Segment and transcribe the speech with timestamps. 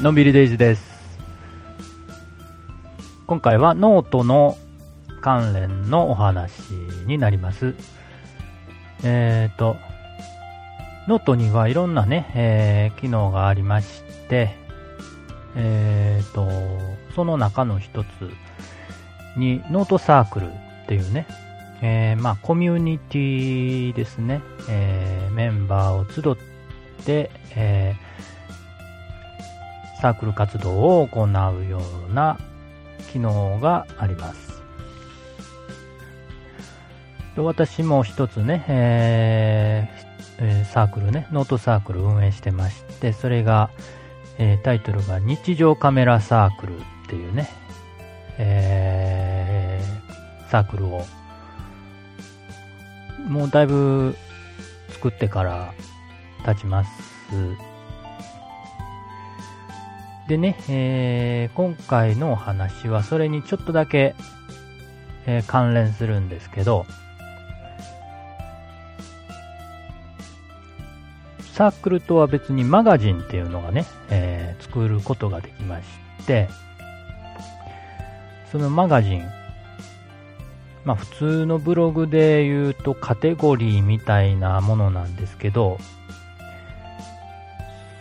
[0.00, 1.18] のんびりデイズです。
[3.26, 4.56] 今回はノートの
[5.20, 6.72] 関連のお話
[7.08, 7.74] になります。
[9.02, 9.76] えっ、と、
[11.08, 14.54] ノートにはいろんなね、えー機能がありまして、
[15.56, 16.48] えっ、と、
[17.16, 18.08] その中の一つ
[19.36, 21.26] にノートサークルっていうね、
[21.82, 28.08] えーまあコミュニティですね、えーメンバーを集って、えー
[30.00, 31.80] サークル活動を行うよ
[32.10, 32.38] うな
[33.12, 34.62] 機能があります。
[37.36, 43.70] 私も一つね、えーサークルね、ノートサークル運営してまして、それが、
[44.38, 47.48] えータイトルが日常カメラサークルっていうね、
[48.38, 51.04] えーサークルを、
[53.28, 54.16] もうだいぶ
[54.90, 55.74] 作ってから
[56.44, 56.90] 経ちます。
[60.28, 64.14] でね、えー今回のお話はそれにちょっとだけ、
[65.26, 66.84] えー関連するんですけど、
[71.54, 75.86] サークルとは別にマガジンっていうのがね、えー作ることができまし
[76.26, 76.50] て、
[78.52, 79.22] そのマガジン、
[80.84, 85.78] まあ普通のブログで言うとカテゴリーみたいなものなんですけど、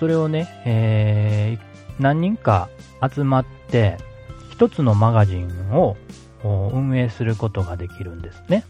[0.00, 1.67] それをね、えー
[1.98, 2.68] 何人か
[3.02, 3.98] 集まって、
[4.50, 5.96] 一つのマガジンを
[6.44, 8.64] 運営することができるんですね。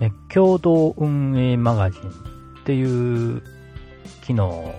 [0.00, 2.12] え共同運営マガジンっ
[2.64, 3.42] ていう
[4.22, 4.74] 機能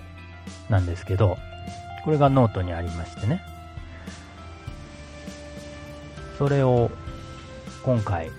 [0.68, 1.36] なんですけど、
[2.04, 3.42] これがノートにありましてね。
[6.38, 6.90] それを
[7.82, 8.30] 今回、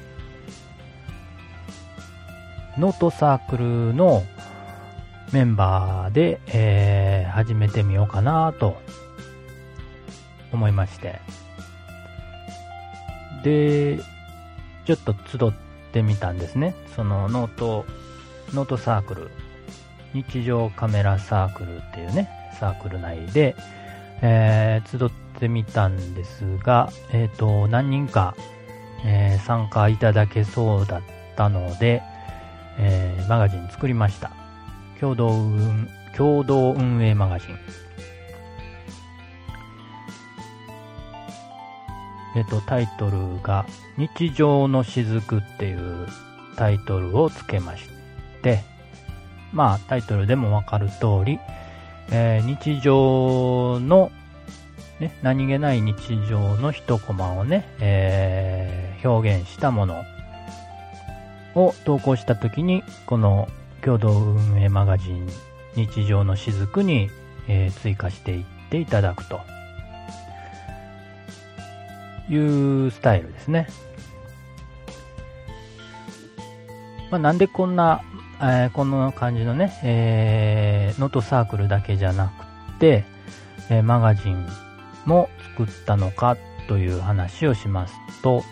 [2.78, 4.24] ノートサークルの
[5.34, 8.78] メンバーで、えー始めてみようかなと
[10.52, 11.20] 思いまして。
[13.44, 14.00] で、
[14.86, 15.52] ちょっと集っ
[15.92, 16.74] てみたんですね。
[16.96, 19.32] その note、note サークル、
[20.14, 22.30] 日常カメラサークルっていうね、
[22.60, 23.56] サークル内で、
[24.22, 25.10] えー集っ
[25.40, 28.36] てみたんですが、えっ、と、何人か、
[29.06, 31.02] えー参加いただけそうだっ
[31.36, 32.02] たので、
[32.80, 34.32] えーマガジン作りました。
[35.00, 37.58] 共同運共同運営マガジン。
[42.36, 43.66] えっと、タイトルが、
[43.98, 46.08] 日常の雫っていう
[46.56, 47.90] タイトルをつけまし
[48.44, 48.64] て、
[49.52, 51.40] まあ、タイトルでもわかる通り、
[52.12, 54.12] えー日常の、
[55.00, 55.96] ね、何気ない日
[56.28, 60.04] 常の一コマをね、えー表現したもの
[61.56, 63.48] を投稿したときに、この
[63.88, 65.26] 共同運営マガジン
[65.76, 67.10] 日常の雫に、
[67.48, 69.40] えー追加していっていただくと
[72.30, 73.70] いうスタイルですね。
[77.10, 78.02] まあ、なんでこんな、
[78.42, 82.34] えーこんな感じのね、えーノートサークルだけじゃな
[82.76, 83.06] くて、
[83.70, 84.46] えーマガジン
[85.06, 86.36] も作ったのか
[86.68, 88.44] という話をしますと、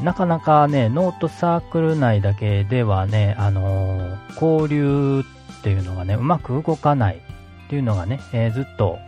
[0.00, 5.24] なかなかね、ノートサークル内だけではね、あのー交流
[5.58, 8.98] っていうのがね、うまく動かないっていうのがね、えーずっと、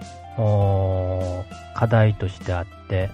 [1.76, 3.10] 課題としてあって、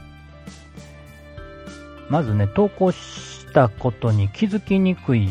[2.09, 5.29] まずね、投稿したことに気づきにくい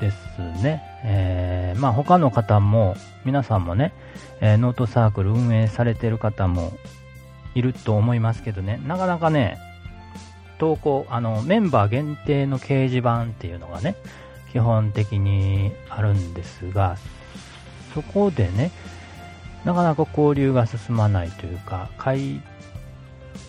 [0.00, 0.16] です
[0.62, 0.82] ね。
[1.04, 2.96] えーまあ他の方も、
[3.26, 3.92] 皆さんもね、
[4.40, 6.72] えーノートサークル運営されてる方も
[7.54, 9.58] いると思いますけどね、なかなかね、
[10.58, 13.96] 投稿、あの、メンバー限定の掲示板っていうのがね、
[14.52, 16.96] 基本的にあるんですが、
[17.94, 18.70] そこでね、
[19.64, 22.40] なかなか交流が進まないというか、書い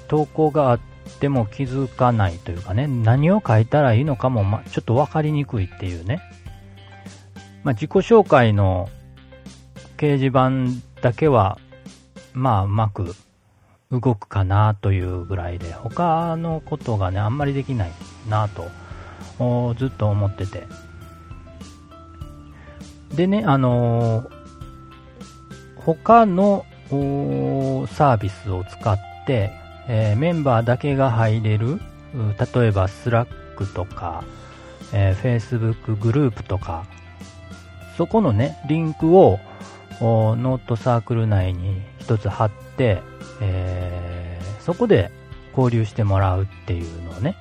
[0.08, 0.80] 投稿があっ
[1.20, 6.22] ても気づかないというかね、何を書いたらいいのかも、ま、ちょっと分かりにくいっていうね。
[7.64, 8.90] まあ、自己紹介の
[9.98, 11.58] 掲示板だけは、
[12.34, 13.16] まあ、うまく
[14.00, 17.92] 動くかなというぐらいで、他のことがね、あんまりできない
[18.30, 18.70] なと、
[19.76, 20.68] ずっと思ってて。
[23.16, 24.36] でね、あのー
[25.78, 28.98] 他のサービスを使っ
[29.28, 29.52] て、
[29.88, 31.80] えーメンバーだけが入れる、
[32.56, 34.24] 例えば Slack とか、
[34.94, 36.86] えー Facebook グループとか、
[37.98, 39.40] そこのね、リンクを
[40.02, 42.65] ノートサークル内に一つ貼って、
[43.42, 45.12] えーそこで
[45.56, 47.36] 交流してもらうっていうのをね、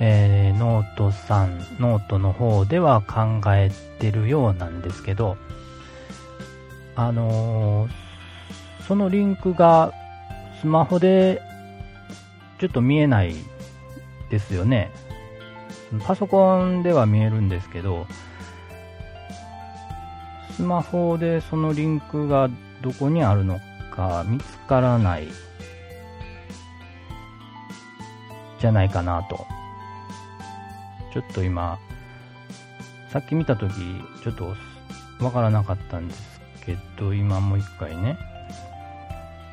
[0.00, 3.70] えーノートさん、ノートの方では考え
[4.00, 5.36] てるようなんですけど、
[6.96, 7.90] あのー、
[8.88, 9.92] そのリンクが
[10.60, 11.40] スマホで
[12.58, 13.36] ちょっと見えない
[14.30, 14.90] ですよね。
[16.04, 18.08] パソコンでは見えるんですけど、
[20.56, 22.50] スマホでそのリンクが
[22.82, 23.60] どこにあるの
[23.94, 25.28] か見つからない
[28.60, 29.46] じゃないかなと。
[31.12, 31.78] ちょっと今、
[33.10, 33.74] さっき見たとき、
[34.22, 34.56] ちょっと
[35.20, 38.18] わからなかったんですけど、今もう一回ね、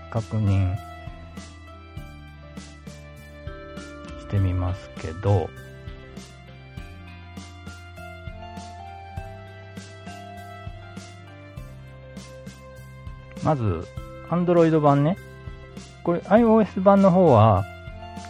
[0.10, 0.76] 確認
[4.22, 5.50] してみますけど、
[13.44, 13.88] まず、
[14.32, 15.18] Android 版ね。
[16.04, 17.64] これ iOS 版の方は、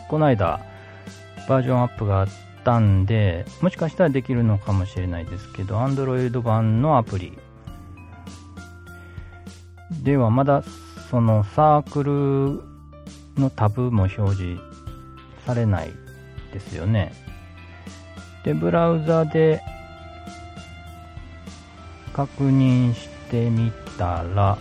[0.10, 0.60] この間、
[1.48, 2.28] バージョンアップがあっ
[2.66, 7.38] たんで、もしかしたらできるのかもしれないですけど、Android 版のアプリ
[10.04, 10.64] ではまだ
[11.10, 14.62] そのサークルのタブも表示
[15.46, 15.92] されない
[16.52, 17.14] ですよね。
[18.44, 19.62] で、ブラウザで
[22.14, 24.58] 確認してみたら、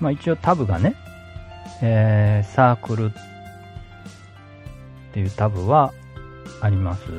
[0.00, 0.96] まあ一応タブがね、
[1.82, 3.12] えー、サークルっ
[5.12, 5.92] ていうタブは
[6.60, 7.10] あります。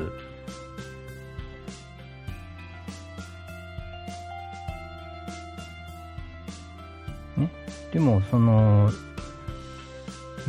[7.36, 7.50] ね、
[7.92, 8.90] でも、その、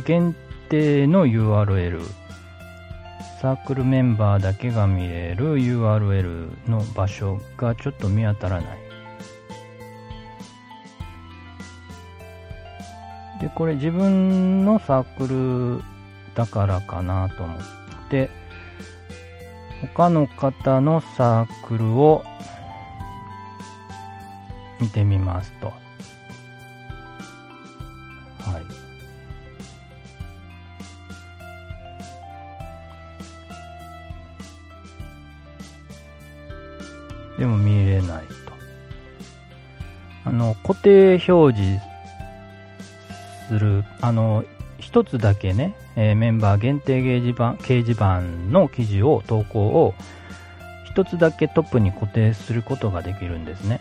[0.04, 0.34] 限
[0.68, 2.02] 定の URL、
[3.40, 8.83] サークルメンバーだけが見れる URL の場所がちょっと見当たらない。
[13.54, 15.26] これ自分のサーク
[15.78, 15.82] ル
[16.34, 17.58] だからかなと思っ
[18.10, 18.30] て、
[19.94, 22.24] 他の方のサークルを
[24.80, 25.68] 見てみますと。
[25.68, 25.72] は
[37.36, 37.38] い。
[37.38, 38.34] でも見れないと。
[40.24, 41.93] あの、固定表示
[43.54, 44.44] する、あの、
[44.78, 48.20] 一つだけね、えー、メンバー限定掲示板掲示板
[48.50, 49.94] の記事を、投稿を、
[50.84, 53.80] 一つだけトップに固定することができるんですね。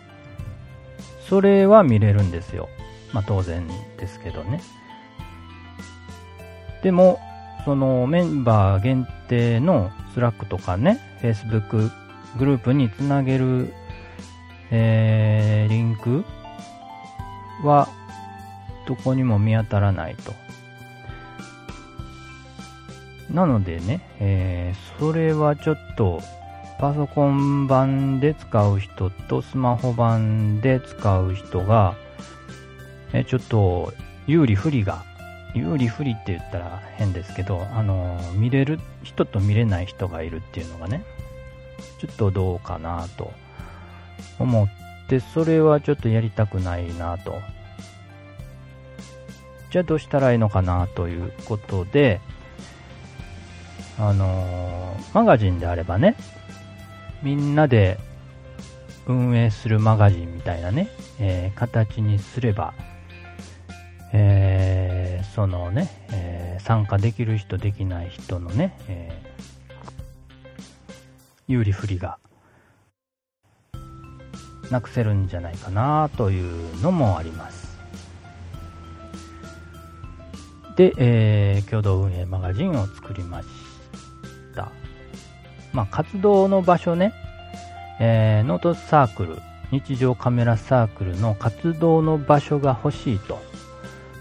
[1.27, 2.69] それは見れるんですよ。
[3.13, 3.67] まあ当然
[3.97, 4.61] ですけどね。
[6.83, 7.19] でも、
[7.65, 11.91] そのメンバー限定の Slack とかね、Facebook
[12.37, 13.73] グループにつなげる、
[14.69, 16.23] えー、リンク
[17.63, 17.87] は
[18.87, 20.33] どこにも見当たらないと。
[23.31, 26.21] なのでね、えー、それはちょっと
[26.79, 31.95] パソコン版で使う人とスマホ版で使う人が、
[33.13, 33.93] えちょっと
[34.27, 35.03] 有利不利が、
[35.55, 41.03] 有利不利って言ったら変ですけど、あの見れる人と見れない人がいるっていうのがね、
[41.99, 43.31] ちょっとどうかなと
[44.39, 44.67] 思っ
[45.07, 47.35] て、それはちょっとやりたくないなと
[49.73, 52.21] じゃあどうしたらいいのかなということで、
[53.97, 56.15] あのー、マガジンであればね、
[57.23, 57.97] みんなで
[59.07, 60.89] 運営するマガジンみたいなね、
[61.19, 62.75] えー、形にすれば、
[64.13, 69.23] えー、そのね、えー、参加できる人、できない人のね、え
[71.47, 72.19] 有利不利が
[74.69, 77.72] なくせるんじゃないかなというのもあります。
[80.75, 83.47] で、えー、共同運営マガジンを作りまし
[84.55, 84.71] た。
[85.71, 87.13] まあ、活動の場所ね、
[87.99, 89.37] えー、ノートサークル、
[89.71, 93.39] 日常カメラサークルの活動の場所が欲しいと。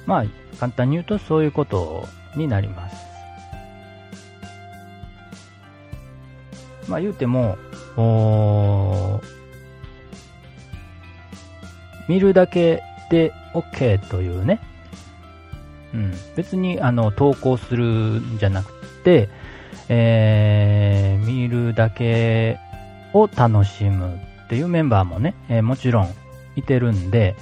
[0.06, 0.24] まあ、
[0.58, 2.06] 簡単に言うとそういうこと
[2.36, 2.96] になります。
[6.88, 7.56] まあ、言うても、
[12.08, 14.60] 見るだけで OK というね、
[15.94, 18.72] うん、別にあの投稿するんじゃなく
[19.04, 19.28] て、
[19.88, 22.58] えー、見るだけ
[23.12, 26.14] を楽しむっていうメンバーもね、えー、もちろん
[26.56, 27.36] いてるんで、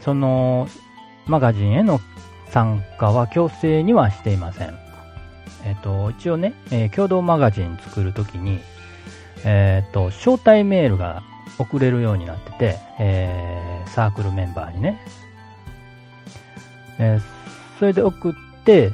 [0.00, 0.68] その
[1.26, 2.00] マガジンへの
[2.50, 4.78] 参加は強制にはしていません。
[5.64, 8.60] えっ、ー、と、一応ね、えー、共同マガジン作るときに、
[9.44, 11.22] えっ、と、招待メールが
[11.58, 15.00] 送れるようになってて、えー、サークルメンバーにね、
[16.98, 17.20] えー、
[17.78, 18.34] それで送っ
[18.64, 18.92] て、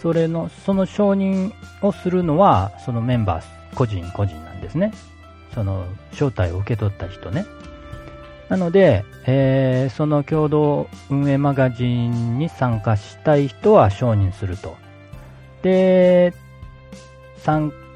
[0.00, 4.92] それの、その承認をするのは、そのメンバー個人個人なんですね。
[5.54, 7.46] その、招待を受け取った人ね。
[8.48, 14.76] なので、えー、その共同運営マガジンに参加したい人は承認すると。
[15.62, 16.34] で、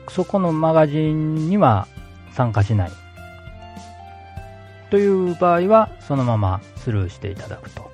[0.09, 1.89] そこのマガジンには
[2.33, 2.91] 参加しない。
[4.91, 7.86] という場合は、そのままスルーしていただくと。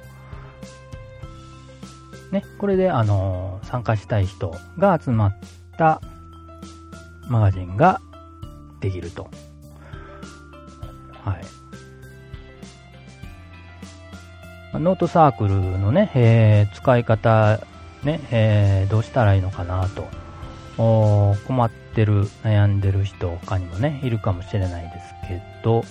[2.33, 5.37] ね、これで、あのー、参加したい人が集まっ
[5.77, 6.01] た
[7.29, 8.01] マガジンが
[8.81, 9.31] できると。
[11.13, 11.45] はい。
[14.79, 17.61] ノートサークルのね、えー、使い方、
[18.03, 20.09] ね、えー、どうしたらいいのかなと。
[21.47, 25.85] 困ってる、悩んでる人他にもね、いるかもしれないですけど、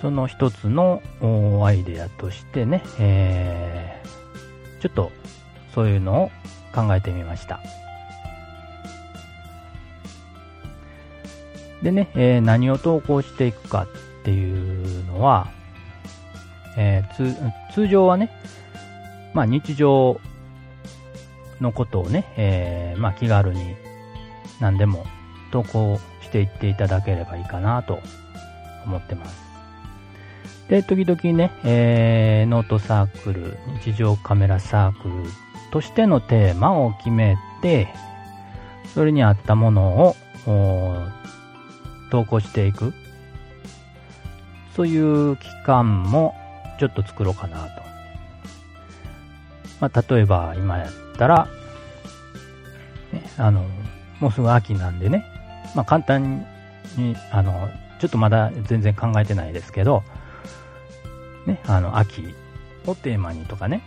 [0.00, 1.02] その一つの
[1.64, 5.10] アイデアとしてね、えー、ちょっと
[5.74, 6.30] そういうのを
[6.74, 7.60] 考えてみました。
[11.82, 15.48] でね、えー、何を投稿していくかっていうのは、
[16.78, 18.30] えー、通常はね、
[19.34, 20.18] まあ日常
[21.60, 23.76] のことをね、えー、まあ気軽に
[24.60, 25.04] 何でも
[25.52, 28.00] 投稿していっていただければいいかなと
[28.86, 29.44] 思ってます。
[30.68, 35.14] で、時々ね、えー、ノートサークル、日常カメラサークル
[35.74, 37.88] としてのテーマを決めて、
[38.94, 40.16] それに合ったものを
[42.12, 42.94] 投稿していく。
[44.76, 46.32] そういう期間も
[46.78, 47.82] ちょっと作ろうかなと。
[49.80, 51.48] まあ、例えば今やったら、
[53.12, 53.66] ね、あの、
[54.20, 55.24] もうすぐ秋なんでね、
[55.74, 56.46] まあ、簡単
[56.96, 60.04] に、あの、ちょっとまだ全然考えてないですけど、
[61.46, 62.32] ね、あの、秋
[62.86, 63.82] をテーマにとかね、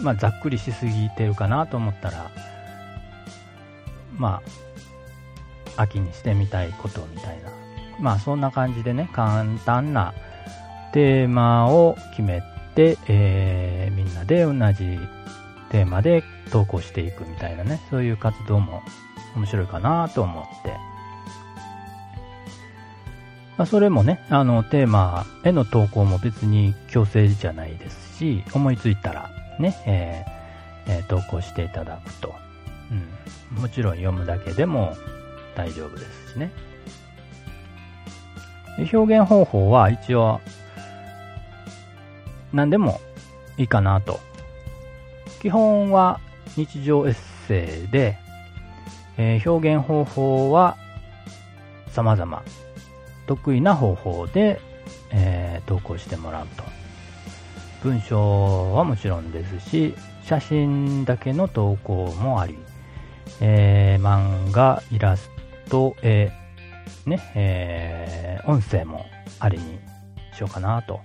[0.00, 2.30] まあ、ざっくりしすぎてるかなと思ったら、
[4.16, 4.40] ま
[5.76, 7.50] あ、秋にしてみたいことみたいな。
[8.00, 10.14] まあ、そんな感じでね、簡単な
[10.92, 12.42] テーマを決め
[12.74, 14.98] て、えー、みんなで同じ
[15.70, 18.82] テーマで投稿していくみたいなね、そういう活動も
[19.34, 20.76] 面白いかなと思って。
[23.56, 32.34] まあ、それもね、あの、テーマへの投稿も別に強制じゃないですし、思いついたらね、えーえー、投稿していただくと。
[33.52, 33.60] うん。
[33.62, 34.96] もちろん読むだけでも
[35.54, 36.52] 大丈夫ですしね。
[38.92, 40.40] 表現方法は一応、
[42.52, 43.00] 何でも
[43.56, 44.20] いいかなと。
[45.40, 46.20] 基本は
[46.56, 47.14] 日常エッ
[47.46, 48.18] セイで、
[49.16, 50.76] えー、表現方法は
[51.88, 52.42] 様々。
[53.26, 54.60] 得意な方法で、
[55.10, 56.75] えー、投稿してもらうと。
[57.82, 62.56] 文章はもちろんですし、写真だけの投稿もあり、
[63.40, 65.30] えー、漫画、イラス
[65.68, 66.32] ト、絵、
[67.06, 69.06] ね、えー、音声も
[69.38, 69.78] ありに
[70.34, 71.00] しようかなと。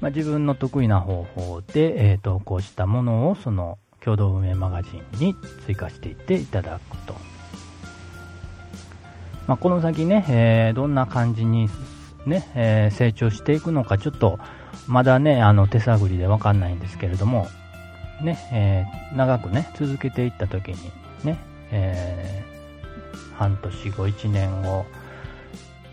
[0.00, 5.34] まあ、自分の得意な方法で、えー、投稿したものをその共同運営マガジンに
[5.66, 7.14] 追加していっていただくと。
[9.48, 11.68] まあ、この先ね、えー、どんな感じに
[12.26, 14.38] ね、えー、成長していくのかちょっと
[14.88, 17.46] まだね、あの手探りでわかんないんですけれども、
[18.22, 20.76] ね、えー、長くね、続けていった時に
[21.24, 21.38] ね、
[21.70, 24.86] えー、半年後、1年後、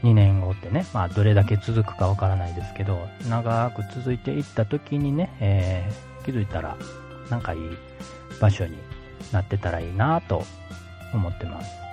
[0.01, 6.77] 2年後ってね、まあどれだけ続くかわからないですけど、長く続いていった時にね、えー、気づいたら、
[7.29, 7.59] なんかいい
[8.39, 8.77] 場所に
[9.33, 10.43] なってたらいいなと
[11.13, 11.84] 思ってます。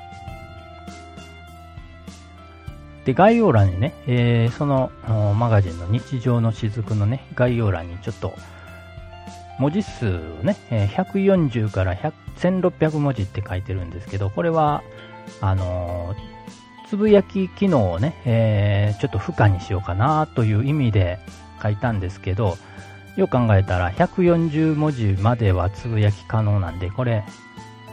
[3.04, 4.90] で、概要欄にね、えー、その
[5.36, 8.34] マガジンの日常の雫のね、概要欄にちょっと、
[9.58, 10.10] 文字数を
[10.42, 11.94] ね、140から
[12.38, 14.82] 1600文字って書いてるんですけど、これは、
[15.40, 21.18] あのー、つぶやき機能をね、えー、ちょっと負荷にしようかなという意味で
[21.62, 22.56] 書いたんですけど、
[23.16, 27.24] よく考えたら140文字まではつぶやき可能なんで、これ、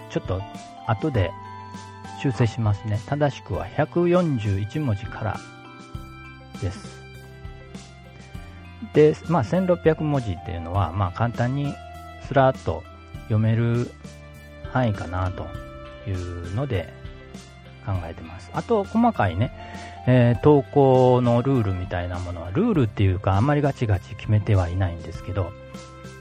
[0.10, 0.42] ちょっと
[0.88, 1.32] 後で
[2.22, 3.00] 修正しますね。
[3.08, 5.40] 正しくは141文字から
[6.62, 7.00] です。
[8.94, 11.74] で、まあ、1600文字っていうのは、まあ、簡単に
[12.28, 12.84] スラッと
[13.24, 13.90] 読める
[14.72, 15.48] 範囲かなと
[16.10, 16.94] いうので
[17.86, 18.50] 考えてます。
[18.54, 19.52] あと、細かいね、
[20.08, 25.52] えー、投稿のルールみたいなものは、ルールっていうか、あんまりガチガチ決めてはいないんですけど、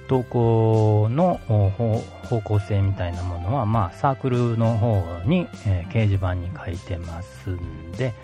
[0.08, 1.38] 投稿の
[2.28, 8.14] 方向性みたいなものは、まあ、サークルの方に、えー、掲示板に書いてますんで、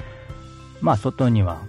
[0.81, 1.63] まあ、外には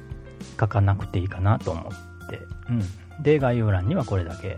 [0.60, 3.24] 書かなくていいかなと思って、うん。
[3.24, 4.58] で、概要欄にはこれだけ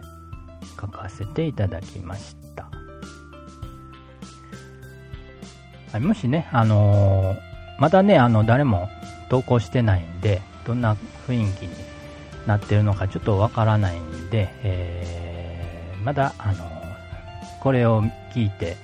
[0.79, 2.69] 書かせていただきました。
[5.91, 7.37] はい、もしね、あのー、
[7.79, 8.89] まだね、あの、誰も
[9.29, 10.95] 投稿してないんで、どんな
[11.27, 11.69] 雰囲気に
[12.45, 15.26] なってるのかちょっとわからないんで、えー、
[16.07, 16.71] まだ、あの、
[17.59, 18.01] これを
[18.33, 18.77] 聞いて、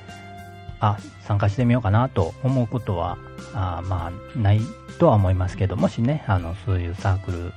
[0.82, 3.18] あ、参加してみようかなと思うことは、
[3.54, 4.60] あまあ、ない
[5.00, 7.54] とは思いますけど、もしね、あの、そういうサークル、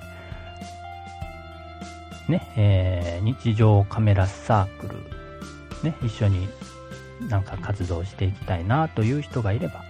[2.28, 5.00] ね、えー、日常カメラサークル、
[5.82, 6.48] ね、一緒に
[7.28, 9.82] なんか活動していきたいなという人がいれば、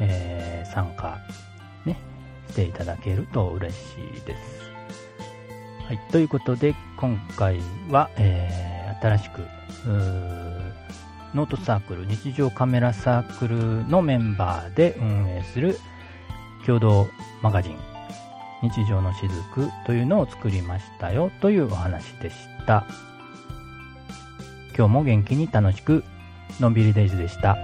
[0.00, 1.20] えー、参加、
[1.84, 1.96] ね、
[2.50, 3.80] していただけると嬉し
[4.18, 4.63] いです。
[5.86, 7.60] はい、ということで、今回
[7.90, 9.42] は、えー、新しく、
[11.34, 15.78] ノートサークル、日常カメラサークルのメンバーで運営する
[16.64, 17.06] 共同
[17.42, 17.78] マガジン、
[18.62, 22.36] 日常のしずくというのを作りましたよというお話でし
[22.66, 22.86] た。
[24.74, 26.02] 今日も元気に楽しく、
[26.60, 27.58] のんびりデイズでした。